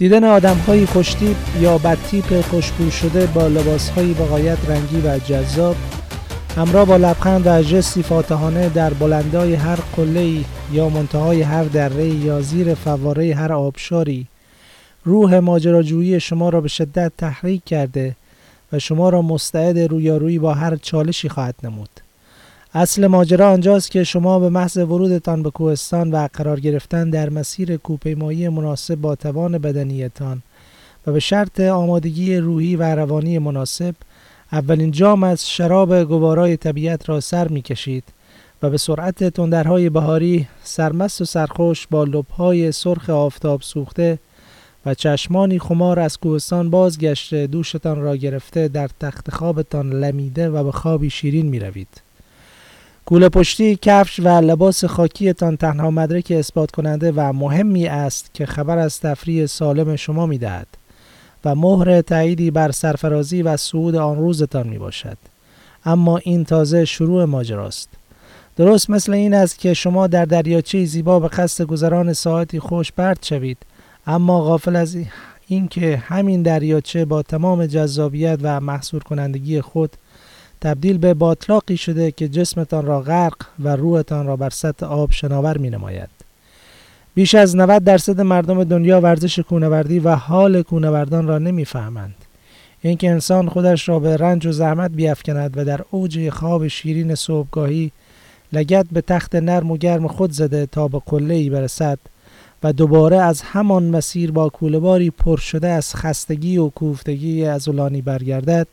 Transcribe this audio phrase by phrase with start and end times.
[0.00, 5.76] دیدن آدم های خوشتیپ یا بدتیپ خوشبو شده با لباس های بقایت رنگی و جذاب
[6.56, 12.40] همراه با لبخند و جستی فاتحانه در بلندای هر قله یا منتهای هر دره یا
[12.40, 14.26] زیر فواره هر آبشاری
[15.04, 18.16] روح ماجراجویی شما را به شدت تحریک کرده
[18.72, 22.09] و شما را مستعد رویارویی با هر چالشی خواهد نمود.
[22.74, 27.76] اصل ماجرا آنجاست که شما به محض ورودتان به کوهستان و قرار گرفتن در مسیر
[27.76, 30.42] کوپیمایی مناسب با توان بدنیتان
[31.06, 33.94] و به شرط آمادگی روحی و روانی مناسب
[34.52, 38.04] اولین جام از شراب گوارای طبیعت را سر می کشید
[38.62, 44.18] و به سرعت تندرهای بهاری سرمست و سرخوش با لبهای سرخ آفتاب سوخته
[44.86, 50.72] و چشمانی خمار از کوهستان بازگشته دوشتان را گرفته در تخت خوابتان لمیده و به
[50.72, 52.09] خوابی شیرین می روید.
[53.06, 58.78] کوله پشتی، کفش و لباس خاکیتان تنها مدرک اثبات کننده و مهمی است که خبر
[58.78, 60.66] از تفریح سالم شما می دهد
[61.44, 65.16] و مهر تاییدی بر سرفرازی و صعود آن روزتان می باشد.
[65.84, 67.88] اما این تازه شروع ماجراست.
[68.56, 73.18] درست مثل این است که شما در دریاچه زیبا به قصد گذران ساعتی خوش برد
[73.22, 73.58] شوید
[74.06, 74.96] اما غافل از
[75.46, 79.96] اینکه همین دریاچه با تمام جذابیت و محصور کنندگی خود
[80.60, 85.58] تبدیل به باطلاقی شده که جسمتان را غرق و روحتان را بر سطح آب شناور
[85.58, 86.08] می نماید.
[87.14, 92.14] بیش از 90 درصد مردم دنیا ورزش کونوردی و حال کونوردان را نمی‌فهمند.
[92.82, 97.92] اینکه انسان خودش را به رنج و زحمت بیافکند و در اوج خواب شیرین صبحگاهی
[98.52, 101.98] لگت به تخت نرم و گرم خود زده تا به قله ای برسد
[102.62, 108.66] و دوباره از همان مسیر با کولهباری پر شده از خستگی و کوفتگی ازولانی برگردد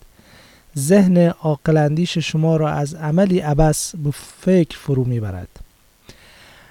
[0.78, 4.12] ذهن عاقلندیش شما را از عملی عبس به
[4.42, 5.48] فکر فرو می‌برد.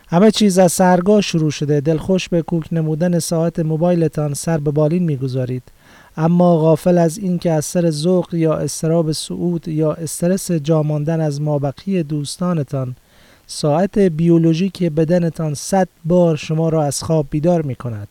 [0.09, 1.81] همه چیز از سرگاه شروع شده.
[1.81, 5.63] دلخوش به کوک نمودن ساعت موبایلتان سر به بالین می‌گذارید.
[6.17, 12.03] اما غافل از اینکه از سر ذوق یا استراب سعود یا استرس جاماندن از مابقی
[12.03, 12.97] دوستانتان
[13.47, 18.09] ساعت بیولوژیک بدنتان صد بار شما را از خواب بیدار می کند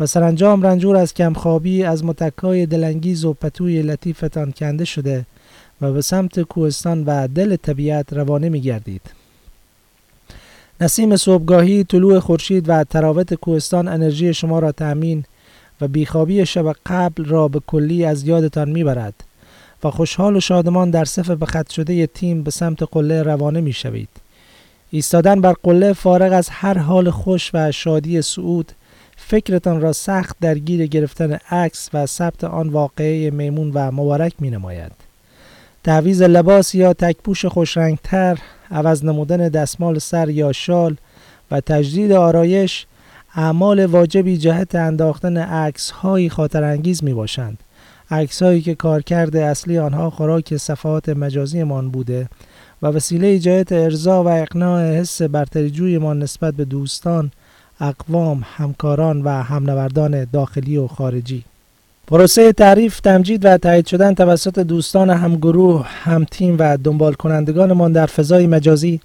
[0.00, 5.26] و سرانجام رنجور از کمخوابی از متکای دلانگیز و پتوی لطیفتان کنده شده
[5.80, 9.02] و به سمت کوهستان و دل طبیعت روانه می گردید.
[10.80, 15.24] نسیم صبحگاهی طلوع خورشید و تراوت کوهستان انرژی شما را تأمین
[15.80, 19.14] و بیخوابی شب قبل را به کلی از یادتان می‌برد
[19.84, 23.72] و خوشحال و شادمان در صف به خط شده تیم به سمت قله روانه می
[23.72, 24.08] شوید.
[24.90, 28.72] ایستادن بر قله فارغ از هر حال خوش و شادی سعود
[29.30, 34.92] فکرتان را سخت درگیر گرفتن عکس و ثبت آن واقعه میمون و مبارک می نماید.
[35.84, 38.38] تعویز لباس یا تکپوش خوشرنگتر،
[38.70, 40.96] عوض نمودن دستمال سر یا شال
[41.50, 42.86] و تجدید آرایش
[43.34, 47.58] اعمال واجبی جهت انداختن عکس های خاطر انگیز می باشند.
[48.10, 52.28] عکس هایی که کارکرد اصلی آنها خوراک صفحات مجازی مان بوده
[52.82, 57.30] و وسیله جهت ارضا و اقناع حس برتری ما نسبت به دوستان،
[57.80, 61.44] اقوام، همکاران و همنوردان داخلی و خارجی
[62.06, 68.06] پروسه تعریف، تمجید و تایید شدن توسط دوستان همگروه، هم تیم و دنبال کنندگانمان در
[68.06, 69.00] فضای مجازی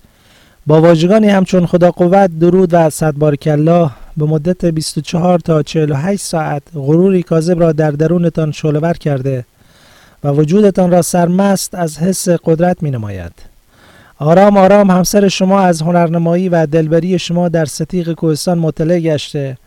[0.68, 6.64] با واژگانی همچون خدا قوت، درود و صد الله به مدت 24 تا 48 ساعت
[6.76, 9.46] غروری کاذب را در درونتان شعله‌ور کرده
[10.24, 13.53] و وجودتان را سرمست از حس قدرت می نماید.
[14.24, 19.58] آرام آرام همسر شما از هنرنمایی و دلبری شما در ستیق کوهستان مطلع گشته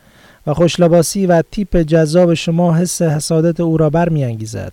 [0.47, 4.73] و خوشلباسی و تیپ جذاب شما حس حسادت او را برمیانگیزد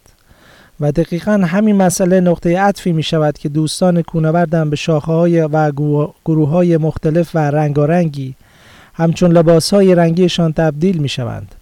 [0.79, 5.71] و دقیقا همین مسئله نقطه عطفی می شود که دوستان کونوردم به شاخه های و
[6.25, 8.35] گروه های مختلف و رنگارنگی
[8.93, 11.55] همچون لباس های رنگیشان تبدیل می شوند.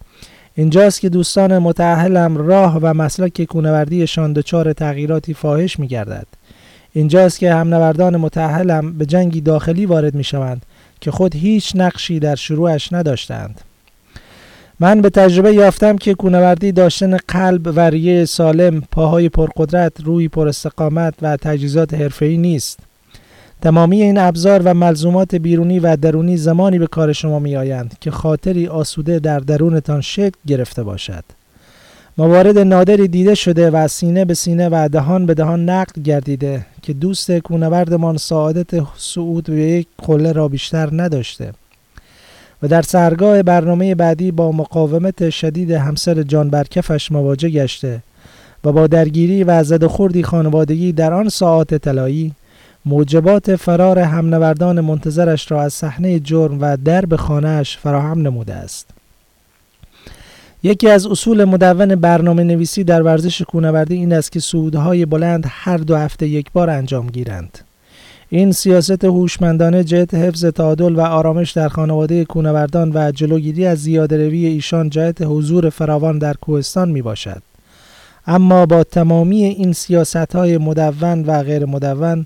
[0.55, 6.27] اینجاست که دوستان متعهلم راه و مسلک کونوردیشان دچار تغییراتی فاحش می گردد.
[6.93, 10.61] اینجاست که همنوردان متعهلم به جنگی داخلی وارد می شوند
[11.01, 13.61] که خود هیچ نقشی در شروعش نداشتند.
[14.79, 20.47] من به تجربه یافتم که کونوردی داشتن قلب و ریه سالم، پاهای پرقدرت، روی پر
[20.47, 22.79] استقامت و تجهیزات حرفه‌ای نیست.
[23.61, 28.11] تمامی این ابزار و ملزومات بیرونی و درونی زمانی به کار شما می آیند که
[28.11, 31.23] خاطری آسوده در درونتان شکل گرفته باشد.
[32.17, 36.93] موارد نادری دیده شده و سینه به سینه و دهان به دهان نقل گردیده که
[36.93, 41.53] دوست کونوردمان سعادت صعود به یک قله را بیشتر نداشته.
[42.63, 48.03] و در سرگاه برنامه بعدی با مقاومت شدید همسر جان برکفش مواجه گشته
[48.63, 52.31] و با درگیری و زد خوردی خانوادگی در آن ساعات طلایی
[52.85, 59.00] موجبات فرار همنوردان منتظرش را از صحنه جرم و درب خانهاش فراهم نموده است.
[60.63, 65.77] یکی از اصول مدون برنامه نویسی در ورزش کوهنوردی این است که صعودهای بلند هر
[65.77, 67.59] دو هفته یک بار انجام گیرند.
[68.29, 74.45] این سیاست هوشمندانه جهت حفظ تعادل و آرامش در خانواده کوهنوردان و جلوگیری از زیادروی
[74.45, 77.41] ایشان جهت حضور فراوان در کوهستان می باشد.
[78.27, 82.25] اما با تمامی این سیاست های مدون و غیر مدون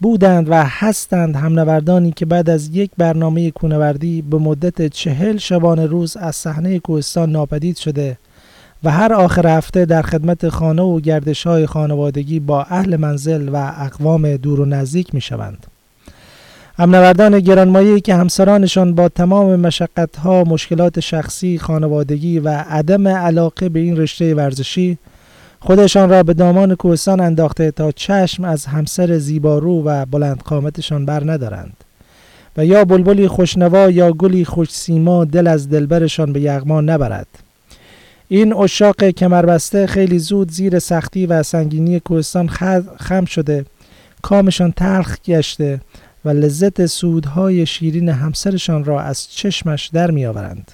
[0.00, 6.16] بودند و هستند همنوردانی که بعد از یک برنامه کونوردی به مدت چهل شبانه روز
[6.16, 8.18] از صحنه کوهستان ناپدید شده
[8.84, 13.72] و هر آخر هفته در خدمت خانه و گردش های خانوادگی با اهل منزل و
[13.78, 15.66] اقوام دور و نزدیک می شوند.
[16.78, 23.96] همنوردان گرانمایه‌ای که همسرانشان با تمام مشقتها، مشکلات شخصی، خانوادگی و عدم علاقه به این
[23.96, 24.98] رشته ورزشی
[25.60, 31.32] خودشان را به دامان کوهستان انداخته تا چشم از همسر زیبارو و بلند قامتشان بر
[31.32, 31.76] ندارند.
[32.56, 37.26] و یا بلبلی خوشنوا یا گلی خوش سیما دل از دلبرشان به یغما نبرد.
[38.28, 42.48] این اشاق کمربسته خیلی زود زیر سختی و سنگینی کوهستان
[42.98, 43.64] خم شده.
[44.22, 45.80] کامشان تلخ گشته
[46.24, 50.72] و لذت سودهای شیرین همسرشان را از چشمش در میآورند.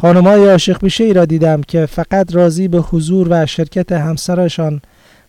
[0.00, 4.80] های عاشق بیشه ای را دیدم که فقط راضی به حضور و شرکت همسرشان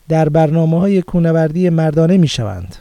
[0.09, 2.75] در برنامه های کونوردی مردانه می شوند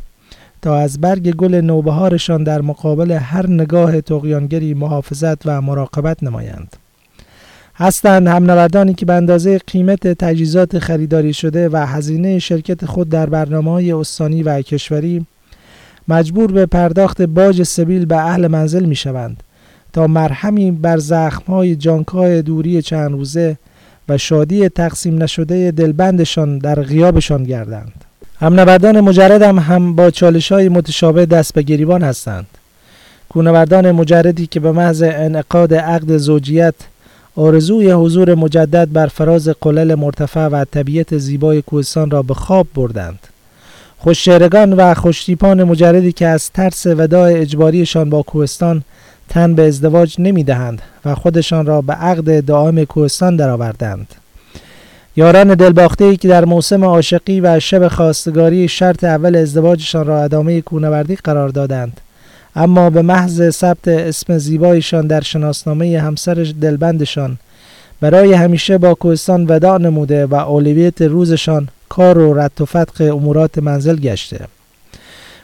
[0.62, 6.76] تا از برگ گل نوبهارشان در مقابل هر نگاه تقیانگری محافظت و مراقبت نمایند.
[7.75, 13.70] هستند همنوردانی که به اندازه قیمت تجهیزات خریداری شده و هزینه شرکت خود در برنامه
[13.70, 15.26] های استانی و کشوری
[16.08, 19.43] مجبور به پرداخت باج سبیل به اهل منزل می شوند
[19.98, 23.56] تا مرهمی بر زخمهای جانکای دوری چند روزه
[24.08, 28.04] و شادی تقسیم نشده دلبندشان در غیابشان گردند.
[28.40, 32.46] همنوردان مجرد هم, هم با چالش های متشابه دست به گریبان هستند.
[33.28, 36.74] کونوردان مجردی که به محض انعقاد عقد زوجیت
[37.36, 43.18] آرزوی حضور مجدد بر فراز قلل مرتفع و طبیعت زیبای کوهستان را به خواب بردند.
[43.98, 48.82] خوششهرگان و خوشتیپان مجردی که از ترس وداع اجباریشان با کوهستان
[49.28, 54.14] تن به ازدواج نمی دهند و خودشان را به عقد دائم کوهستان درآوردند.
[55.19, 60.60] یاران دلباخته ای که در موسم عاشقی و شب خواستگاری شرط اول ازدواجشان را ادامه
[60.60, 62.00] کوهنوردی قرار دادند
[62.56, 67.38] اما به محض ثبت اسم زیبایشان در شناسنامه همسر دلبندشان
[68.00, 73.58] برای همیشه با کوهستان وداع نموده و اولویت روزشان کار و رد و فتق امورات
[73.58, 74.41] منزل گشته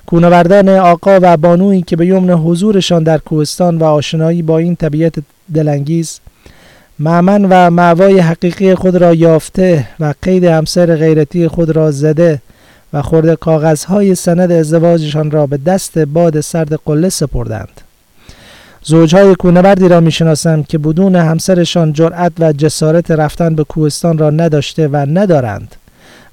[0.07, 5.15] کونوردان آقا و بانویی که به یمن حضورشان در کوهستان و آشنایی با این طبیعت
[5.55, 6.21] دلانگیز
[6.99, 12.41] معمن و معوای حقیقی خود را یافته و قید همسر غیرتی خود را زده
[12.93, 17.81] و خورده کاغذهای سند ازدواجشان را به دست باد سرد قله سپردند.
[18.83, 24.89] زوجهای کونوردی را می‌شناسم که بدون همسرشان جرأت و جسارت رفتن به کوهستان را نداشته
[24.89, 25.75] و ندارند.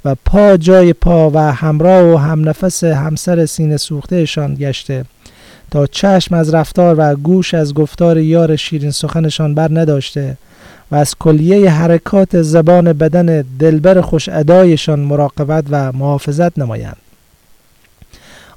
[0.05, 5.05] و پا جای پا و همراه و همنفس همسر سینه سوختهشان گشته.
[5.71, 10.37] تا چشم از رفتار و گوش از گفتار یار شیرین سخنشان بر نداشته
[10.91, 16.97] و از کلیه حرکات زبان بدن دلبر خوش ادایشان مراقبت و محافظت نمایند.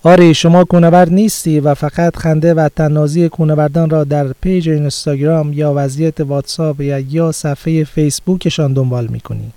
[0.03, 5.73] آری شما کوهنورد نیستی و فقط خنده و طنازی کوهنوردان را در page اینستاگرام یا
[5.77, 9.53] وضعیت واتساپ یا یا صفحه فیسبوکشان دنبال می‌کنی.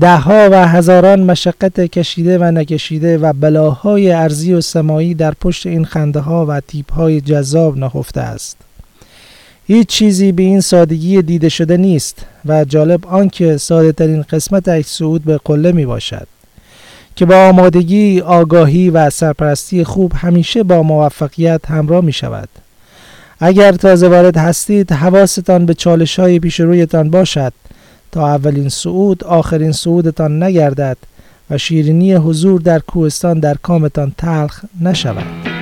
[0.00, 5.84] دهها و هزاران مشقت کشیده و نکشیده و بلاهای ارزی و سمایی در پشت این
[5.84, 8.56] خنده ها و تیپ های جذاب نهفته است
[9.66, 14.88] هیچ چیزی به این سادگی دیده شده نیست و جالب آنکه ساده ترین قسمت عکس
[14.88, 16.26] صعود به قله می باشد
[17.16, 22.48] که با آمادگی، آگاهی و سرپرستی خوب همیشه با موفقیت همراه می شود.
[23.40, 27.52] اگر تازه وارد هستید حواستان به چالش های پیش رویتان باشد
[28.14, 30.96] تا اولین صعود آخرین صعودتان نگردد
[31.50, 35.53] و شیرینی حضور در کوهستان در کامتان تلخ نشود.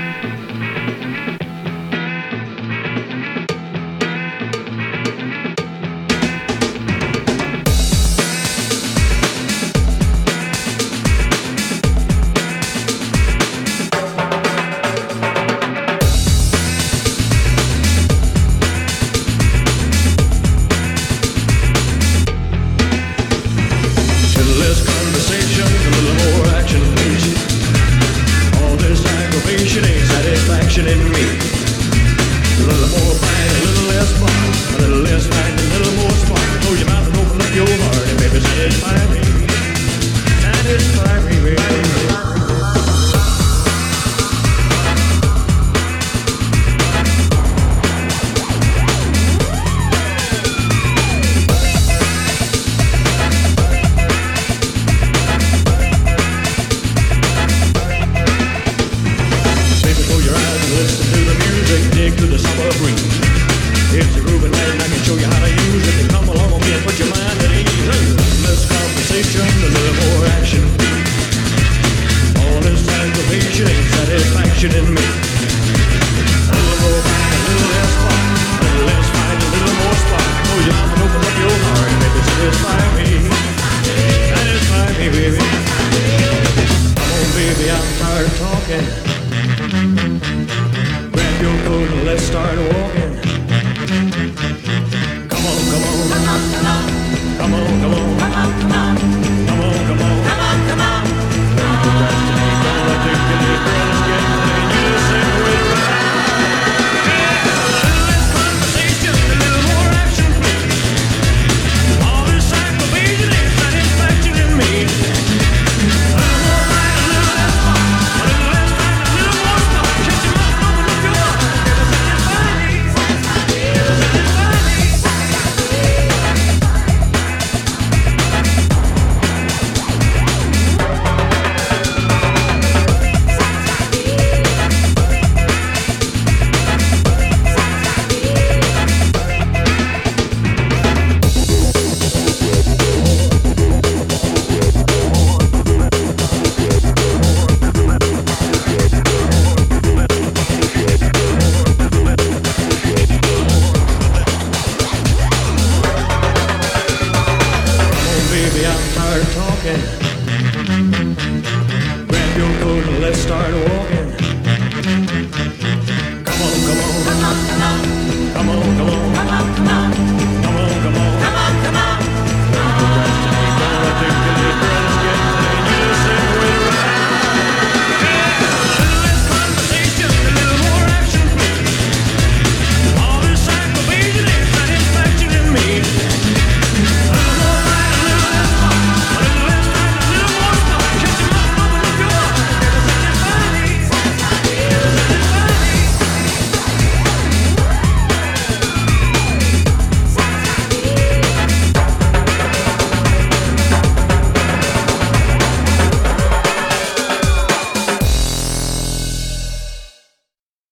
[159.65, 160.72] Okay.